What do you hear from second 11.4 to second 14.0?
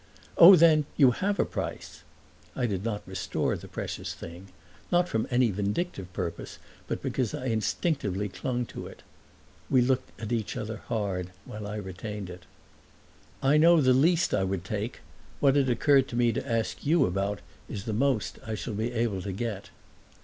while I retained it. "I know the